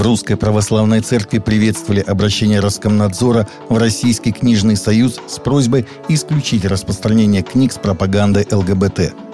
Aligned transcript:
В 0.00 0.02
Русской 0.02 0.34
Православной 0.34 1.02
Церкви 1.02 1.40
приветствовали 1.40 2.00
обращение 2.00 2.60
Роскомнадзора 2.60 3.46
в 3.68 3.76
Российский 3.76 4.32
книжный 4.32 4.76
союз 4.76 5.20
с 5.28 5.38
просьбой 5.38 5.86
исключить 6.08 6.64
распространение 6.64 7.42
книг 7.42 7.70
с 7.70 7.76
пропагандой 7.76 8.48
ЛГБТ. 8.50 9.29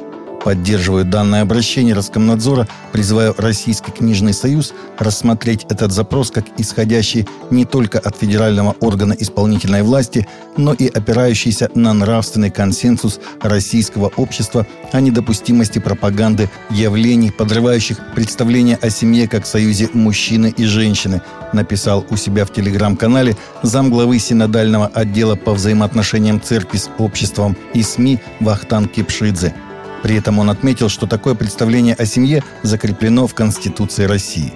Поддерживаю 0.46 1.04
данное 1.04 1.42
обращение 1.42 1.92
Роскомнадзора, 1.92 2.68
призываю 2.92 3.34
Российский 3.36 3.90
книжный 3.90 4.32
союз 4.32 4.74
рассмотреть 4.96 5.66
этот 5.68 5.90
запрос 5.90 6.30
как 6.30 6.44
исходящий 6.56 7.26
не 7.50 7.64
только 7.64 7.98
от 7.98 8.16
федерального 8.16 8.76
органа 8.78 9.16
исполнительной 9.18 9.82
власти, 9.82 10.28
но 10.56 10.72
и 10.72 10.86
опирающийся 10.86 11.68
на 11.74 11.92
нравственный 11.94 12.52
консенсус 12.52 13.18
российского 13.40 14.12
общества 14.14 14.68
о 14.92 15.00
недопустимости 15.00 15.80
пропаганды 15.80 16.48
явлений, 16.70 17.32
подрывающих 17.32 17.98
представление 18.14 18.76
о 18.80 18.88
семье 18.88 19.26
как 19.26 19.46
союзе 19.46 19.90
мужчины 19.94 20.54
и 20.56 20.64
женщины, 20.64 21.22
написал 21.52 22.06
у 22.08 22.14
себя 22.14 22.44
в 22.44 22.52
телеграм-канале 22.52 23.36
замглавы 23.64 24.20
синодального 24.20 24.86
отдела 24.94 25.34
по 25.34 25.54
взаимоотношениям 25.54 26.40
церкви 26.40 26.78
с 26.78 26.88
обществом 26.98 27.56
и 27.74 27.82
СМИ 27.82 28.20
Вахтан 28.38 28.86
Кипшидзе– 28.86 29.52
при 30.06 30.14
этом 30.14 30.38
он 30.38 30.50
отметил, 30.50 30.88
что 30.88 31.08
такое 31.08 31.34
представление 31.34 31.96
о 31.96 32.06
семье 32.06 32.44
закреплено 32.62 33.26
в 33.26 33.34
Конституции 33.34 34.04
России. 34.04 34.52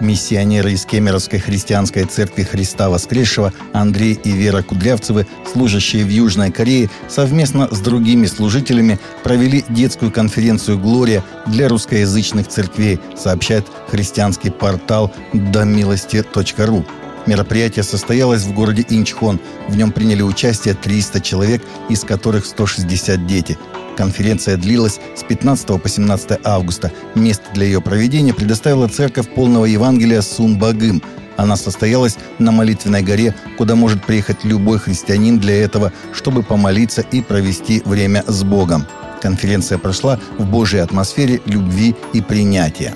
Миссионеры 0.00 0.72
из 0.72 0.84
Кемеровской 0.84 1.38
христианской 1.38 2.02
церкви 2.06 2.42
Христа 2.42 2.90
Воскресшего 2.90 3.52
Андрей 3.72 4.14
и 4.14 4.32
Вера 4.32 4.62
Кудрявцевы, 4.62 5.28
служащие 5.52 6.04
в 6.04 6.08
Южной 6.08 6.50
Корее, 6.50 6.90
совместно 7.08 7.68
с 7.70 7.78
другими 7.78 8.26
служителями 8.26 8.98
провели 9.22 9.64
детскую 9.68 10.10
конференцию 10.10 10.80
«Глория» 10.80 11.22
для 11.46 11.68
русскоязычных 11.68 12.48
церквей, 12.48 12.98
сообщает 13.16 13.64
христианский 13.90 14.50
портал 14.50 15.12
домилости.ру. 15.32 16.84
Мероприятие 17.26 17.84
состоялось 17.84 18.42
в 18.42 18.52
городе 18.52 18.84
Инчхон. 18.88 19.40
В 19.68 19.76
нем 19.76 19.92
приняли 19.92 20.22
участие 20.22 20.74
300 20.74 21.20
человек, 21.20 21.62
из 21.88 22.00
которых 22.00 22.44
160 22.44 23.26
дети. 23.26 23.56
Конференция 23.96 24.56
длилась 24.56 24.98
с 25.14 25.22
15 25.22 25.80
по 25.80 25.88
17 25.88 26.40
августа. 26.44 26.90
Место 27.14 27.44
для 27.54 27.66
ее 27.66 27.80
проведения 27.80 28.34
предоставила 28.34 28.88
церковь 28.88 29.32
полного 29.32 29.66
Евангелия 29.66 30.22
Сунбагым. 30.22 31.02
Она 31.36 31.56
состоялась 31.56 32.16
на 32.38 32.52
молитвенной 32.52 33.02
горе, 33.02 33.34
куда 33.56 33.74
может 33.74 34.04
приехать 34.04 34.44
любой 34.44 34.78
христианин 34.78 35.38
для 35.38 35.62
этого, 35.62 35.92
чтобы 36.12 36.42
помолиться 36.42 37.02
и 37.02 37.22
провести 37.22 37.82
время 37.84 38.24
с 38.26 38.42
Богом. 38.42 38.86
Конференция 39.20 39.78
прошла 39.78 40.18
в 40.38 40.46
Божьей 40.46 40.80
атмосфере 40.80 41.40
любви 41.46 41.94
и 42.12 42.20
принятия. 42.20 42.94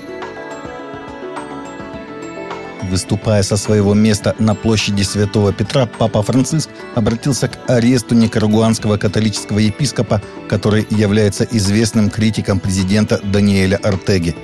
Выступая 2.89 3.43
со 3.43 3.57
своего 3.57 3.93
места 3.93 4.33
на 4.39 4.55
площади 4.55 5.03
Святого 5.03 5.51
Петра, 5.51 5.87
Папа 5.87 6.23
Франциск 6.23 6.69
обратился 6.95 7.49
к 7.49 7.69
аресту 7.69 8.15
никарагуанского 8.15 8.97
католического 8.97 9.59
епископа, 9.59 10.21
который 10.47 10.87
является 10.89 11.43
известным 11.43 12.09
критиком 12.09 12.59
президента 12.59 13.19
Даниэля 13.23 13.77
Артеги. 13.77 14.35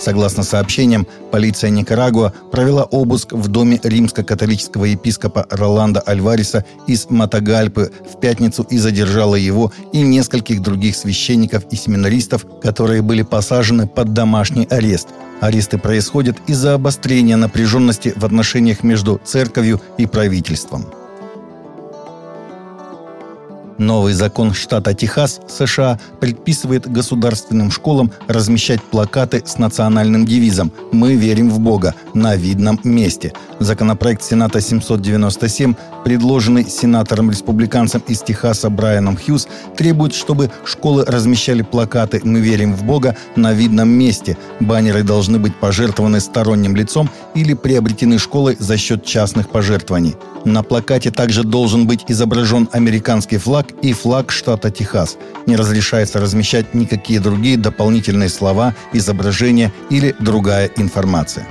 Согласно 0.00 0.42
сообщениям, 0.42 1.06
полиция 1.30 1.70
Никарагуа 1.70 2.32
провела 2.50 2.84
обыск 2.84 3.32
в 3.32 3.48
доме 3.48 3.78
римско-католического 3.82 4.86
епископа 4.86 5.46
Роланда 5.50 6.00
Альвареса 6.00 6.64
из 6.86 7.06
Матагальпы 7.10 7.92
в 8.10 8.18
пятницу 8.18 8.66
и 8.70 8.78
задержала 8.78 9.34
его 9.34 9.72
и 9.92 10.00
нескольких 10.00 10.62
других 10.62 10.96
священников 10.96 11.64
и 11.70 11.76
семинаристов, 11.76 12.46
которые 12.62 13.02
были 13.02 13.22
посажены 13.22 13.86
под 13.86 14.12
домашний 14.12 14.66
арест– 14.70 15.08
Аресты 15.40 15.78
происходят 15.78 16.36
из-за 16.46 16.74
обострения 16.74 17.36
напряженности 17.36 18.12
в 18.14 18.24
отношениях 18.24 18.82
между 18.82 19.20
церковью 19.24 19.80
и 19.96 20.06
правительством. 20.06 20.86
Новый 23.80 24.12
закон 24.12 24.52
штата 24.52 24.92
Техас, 24.92 25.40
США, 25.48 25.98
предписывает 26.20 26.86
государственным 26.86 27.70
школам 27.70 28.12
размещать 28.28 28.82
плакаты 28.82 29.42
с 29.46 29.56
национальным 29.56 30.26
девизом 30.26 30.70
«Мы 30.92 31.14
верим 31.14 31.48
в 31.48 31.60
Бога» 31.60 31.94
на 32.12 32.36
видном 32.36 32.78
месте. 32.84 33.32
Законопроект 33.60 34.22
Сената 34.22 34.62
797, 34.62 35.74
предложенный 36.02 36.64
сенатором-республиканцем 36.64 38.02
из 38.08 38.22
Техаса 38.22 38.70
Брайаном 38.70 39.18
Хьюз, 39.18 39.48
требует, 39.76 40.14
чтобы 40.14 40.50
школы 40.64 41.04
размещали 41.04 41.60
плакаты 41.60 42.22
«Мы 42.24 42.40
верим 42.40 42.74
в 42.74 42.84
Бога» 42.84 43.16
на 43.36 43.52
видном 43.52 43.90
месте. 43.90 44.38
Баннеры 44.60 45.02
должны 45.02 45.38
быть 45.38 45.54
пожертвованы 45.54 46.20
сторонним 46.20 46.74
лицом 46.74 47.10
или 47.34 47.52
приобретены 47.52 48.18
школой 48.18 48.56
за 48.58 48.78
счет 48.78 49.04
частных 49.04 49.50
пожертвований. 49.50 50.16
На 50.46 50.62
плакате 50.62 51.10
также 51.10 51.44
должен 51.44 51.86
быть 51.86 52.06
изображен 52.08 52.66
американский 52.72 53.36
флаг 53.36 53.66
и 53.82 53.92
флаг 53.92 54.32
штата 54.32 54.70
Техас. 54.70 55.18
Не 55.44 55.56
разрешается 55.56 56.18
размещать 56.18 56.72
никакие 56.72 57.20
другие 57.20 57.58
дополнительные 57.58 58.30
слова, 58.30 58.74
изображения 58.94 59.70
или 59.90 60.16
другая 60.18 60.70
информация. 60.76 61.46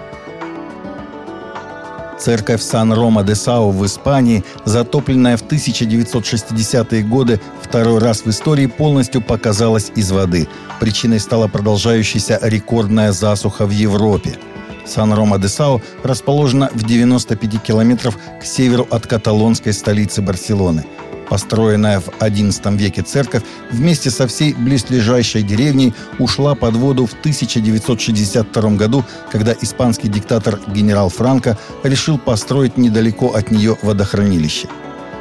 Церковь 2.19 2.62
Сан-Рома-де-Сау 2.62 3.72
в 3.72 3.85
Испании, 3.85 4.44
затопленная 4.66 5.38
в 5.38 5.44
1960-е 5.44 7.03
годы, 7.03 7.40
второй 7.62 8.00
раз 8.00 8.22
в 8.22 8.28
истории 8.28 8.66
полностью 8.66 9.22
показалась 9.22 9.91
из 9.96 10.12
воды. 10.12 10.47
Причиной 10.79 11.19
стала 11.19 11.47
продолжающаяся 11.47 12.40
рекордная 12.41 13.12
засуха 13.12 13.66
в 13.66 13.72
Европе– 13.72 14.38
Сан-Рома-де-Сау 14.90 15.81
расположена 16.03 16.69
в 16.74 16.84
95 16.84 17.62
километров 17.62 18.18
к 18.41 18.44
северу 18.44 18.88
от 18.90 19.08
каталонской 19.08 19.74
столицы 19.74 20.22
Барселоны. 20.22 20.85
Построенная 21.29 22.00
в 22.00 22.09
XI 22.19 22.75
веке 22.75 23.01
церковь 23.03 23.44
вместе 23.72 24.09
со 24.09 24.28
всей 24.28 24.53
близлежащей 24.53 25.44
деревней 25.44 25.94
ушла 26.17 26.56
под 26.56 26.75
воду 26.75 27.06
в 27.06 27.13
1962 27.13 28.69
году, 28.72 29.06
когда 29.31 29.53
испанский 29.62 30.07
диктатор 30.07 30.59
генерал 30.67 31.09
Франко 31.09 31.57
решил 31.84 32.17
построить 32.17 32.78
недалеко 32.78 33.34
от 33.34 33.51
нее 33.51 33.78
водохранилище. 33.81 34.67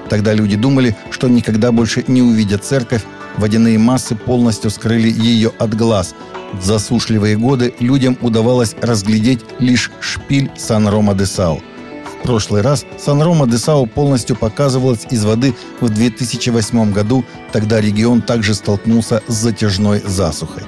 Тогда 0.09 0.33
люди 0.33 0.57
думали, 0.57 0.97
что 1.11 1.29
никогда 1.29 1.71
больше 1.73 2.05
не 2.09 2.23
увидят 2.23 2.65
церковь, 2.65 3.05
водяные 3.37 3.79
массы 3.79 4.17
полностью 4.17 4.71
скрыли 4.71 5.11
ее 5.11 5.53
от 5.59 5.75
глаз– 5.77 6.15
в 6.53 6.65
засушливые 6.65 7.37
годы 7.37 7.75
людям 7.79 8.17
удавалось 8.21 8.75
разглядеть 8.81 9.41
лишь 9.59 9.91
шпиль 10.01 10.51
Сан-Рома-де-Сау. 10.57 11.63
Прошлый 12.29 12.61
раз 12.61 12.85
Сан-Рома-де-Сау 12.99 13.87
полностью 13.87 14.37
показывалась 14.37 15.07
из 15.09 15.25
воды 15.25 15.55
в 15.81 15.89
2008 15.89 16.93
году, 16.93 17.25
тогда 17.53 17.81
регион 17.81 18.21
также 18.21 18.53
столкнулся 18.53 19.23
с 19.29 19.33
затяжной 19.33 20.03
засухой. 20.05 20.65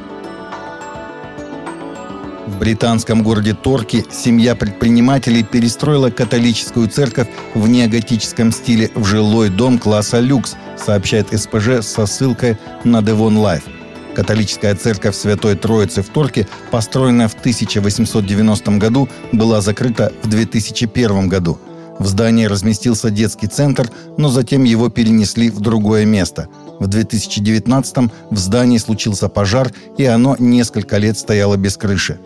В 2.47 2.59
британском 2.59 3.23
городе 3.23 3.53
Торки 3.53 4.07
семья 4.11 4.57
предпринимателей 4.57 5.43
перестроила 5.43 6.09
католическую 6.09 6.89
церковь 6.89 7.29
в 7.53 7.69
неоготическом 7.69 8.53
стиле 8.53 8.91
в 8.95 9.05
жилой 9.05 9.51
дом 9.51 9.79
класса 9.79 10.19
люкс, 10.19 10.57
сообщает 10.79 11.29
СПЖ 11.39 11.83
со 11.83 12.07
ссылкой 12.07 12.57
на 12.85 13.01
Devon 13.01 13.35
Life– 13.35 13.65
Католическая 14.15 14.75
церковь 14.75 15.15
Святой 15.15 15.55
Троицы 15.57 16.03
в 16.03 16.09
Торке, 16.09 16.47
построенная 16.71 17.29
в 17.29 17.35
1890 17.35 18.73
году, 18.73 19.09
была 19.33 19.61
закрыта 19.61 20.13
в 20.23 20.29
2001 20.29 21.29
году. 21.29 21.59
В 21.99 22.07
здании 22.07 22.47
разместился 22.47 23.11
детский 23.11 23.47
центр, 23.47 23.91
но 24.17 24.29
затем 24.31 24.65
его 24.65 24.89
перенесли 24.89 25.51
в 25.51 25.61
другое 25.61 26.07
место. 26.07 26.49
В 26.79 26.87
2019 26.87 28.11
в 28.31 28.39
здании 28.39 28.79
случился 28.79 29.29
пожар, 29.29 29.71
и 29.99 30.07
оно 30.07 30.35
несколько 30.39 30.97
лет 30.97 31.19
стояло 31.19 31.57
без 31.57 31.77
крыши. 31.77 32.19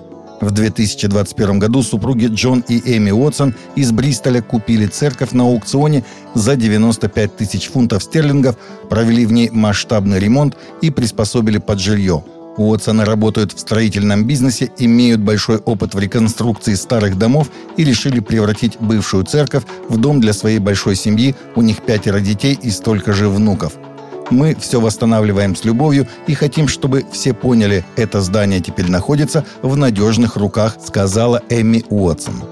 В 0.44 0.50
2021 0.50 1.58
году 1.58 1.82
супруги 1.82 2.26
Джон 2.26 2.62
и 2.68 2.78
Эми 2.98 3.10
Уотсон 3.10 3.54
из 3.76 3.92
Бристоля 3.92 4.42
купили 4.42 4.84
церковь 4.84 5.32
на 5.32 5.44
аукционе 5.44 6.04
за 6.34 6.54
95 6.54 7.34
тысяч 7.34 7.70
фунтов 7.70 8.02
стерлингов, 8.02 8.56
провели 8.90 9.24
в 9.24 9.32
ней 9.32 9.48
масштабный 9.48 10.20
ремонт 10.20 10.54
и 10.82 10.90
приспособили 10.90 11.56
под 11.56 11.80
жилье. 11.80 12.22
Уотсоны 12.58 13.06
работают 13.06 13.54
в 13.54 13.58
строительном 13.58 14.26
бизнесе, 14.26 14.70
имеют 14.76 15.22
большой 15.22 15.56
опыт 15.56 15.94
в 15.94 15.98
реконструкции 15.98 16.74
старых 16.74 17.16
домов 17.16 17.48
и 17.78 17.84
решили 17.84 18.20
превратить 18.20 18.76
бывшую 18.78 19.24
церковь 19.24 19.64
в 19.88 19.96
дом 19.96 20.20
для 20.20 20.34
своей 20.34 20.58
большой 20.58 20.94
семьи. 20.94 21.34
У 21.56 21.62
них 21.62 21.80
пятеро 21.80 22.20
детей 22.20 22.58
и 22.60 22.70
столько 22.70 23.14
же 23.14 23.30
внуков– 23.30 23.72
мы 24.30 24.54
все 24.54 24.80
восстанавливаем 24.80 25.54
с 25.56 25.64
любовью 25.64 26.06
и 26.26 26.34
хотим, 26.34 26.68
чтобы 26.68 27.04
все 27.12 27.34
поняли, 27.34 27.84
это 27.96 28.20
здание 28.20 28.60
теперь 28.60 28.90
находится 28.90 29.44
в 29.62 29.76
надежных 29.76 30.36
руках, 30.36 30.76
сказала 30.84 31.42
Эми 31.48 31.84
Уотсон. 31.88 32.42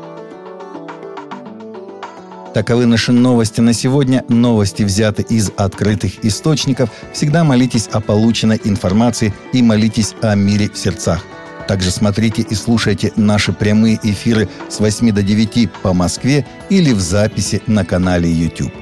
Таковы 2.55 2.85
наши 2.85 3.13
новости 3.13 3.63
на 3.63 3.73
сегодня. 3.73 4.25
Новости 4.29 4.83
взяты 4.83 5.23
из 5.23 5.51
открытых 5.57 6.23
источников. 6.23 6.91
Всегда 7.15 7.45
молитесь 7.45 7.89
о 7.91 8.01
полученной 8.01 8.61
информации 8.65 9.33
и 9.55 9.63
молитесь 9.63 10.15
о 10.21 10.35
мире 10.35 10.69
в 10.69 10.77
сердцах. 10.77 11.25
Также 11.67 11.91
смотрите 11.91 12.43
и 12.43 12.55
слушайте 12.55 13.13
наши 13.17 13.55
прямые 13.55 13.99
эфиры 14.03 14.49
с 14.69 14.81
8 14.81 15.13
до 15.13 15.23
9 15.23 15.71
по 15.83 15.95
Москве 15.95 16.45
или 16.69 16.93
в 16.93 17.01
записи 17.01 17.63
на 17.67 17.87
канале 17.87 18.31
YouTube. 18.31 18.81